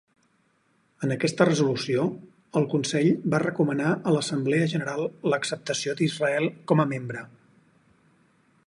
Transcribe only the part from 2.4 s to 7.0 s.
el Consell va recomanar a l'Assemblea General l'acceptació d'Israel com a